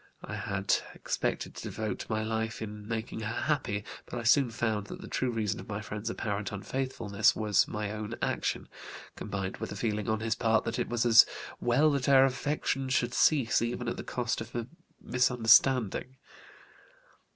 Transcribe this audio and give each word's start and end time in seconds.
I 0.23 0.33
had 0.33 0.73
expected 0.95 1.53
to 1.53 1.61
devote 1.69 2.09
my 2.09 2.23
life 2.23 2.59
in 2.59 2.87
making 2.87 3.19
her 3.19 3.41
happy, 3.43 3.85
but 4.07 4.17
I 4.19 4.23
soon 4.23 4.49
found 4.49 4.87
that 4.87 4.99
the 4.99 5.07
true 5.07 5.29
reason 5.29 5.59
of 5.59 5.69
my 5.69 5.79
friend's 5.79 6.09
apparent 6.09 6.51
unfaithfulness 6.51 7.35
was 7.35 7.67
my 7.67 7.91
own 7.91 8.15
action, 8.19 8.67
combined 9.15 9.57
with 9.57 9.71
a 9.71 9.75
feeling 9.75 10.09
on 10.09 10.21
his 10.21 10.33
part 10.33 10.63
that 10.63 10.79
it 10.79 10.89
was 10.89 11.05
as 11.05 11.27
well 11.59 11.91
that 11.91 12.09
our 12.09 12.25
affection 12.25 12.89
should 12.89 13.13
cease 13.13 13.61
even 13.61 13.87
at 13.87 13.95
the 13.95 14.03
cost 14.03 14.41
of 14.41 14.67
misunderstanding. 14.99 16.17